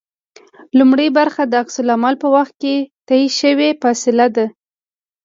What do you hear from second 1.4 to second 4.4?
د عکس العمل په وخت کې طی شوې فاصله